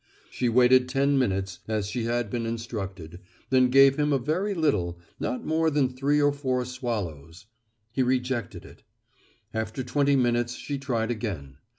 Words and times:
She 0.31 0.49
waited 0.49 0.89
ten 0.89 1.19
minutes 1.19 1.59
as 1.67 1.85
she 1.85 2.05
had 2.05 2.31
been 2.31 2.47
instructed, 2.47 3.19
then 3.51 3.69
gave 3.69 3.97
him 3.99 4.11
a 4.11 4.17
very 4.17 4.55
little 4.55 4.97
not 5.19 5.45
more 5.45 5.69
than 5.69 5.87
three 5.89 6.19
or 6.19 6.33
four 6.33 6.65
swallows. 6.65 7.45
He 7.91 8.01
rejected 8.01 8.65
it. 8.65 8.81
After 9.53 9.83
twenty 9.83 10.15
minutes 10.15 10.55
she 10.55 10.79
tried 10.79 11.11
again. 11.11 11.57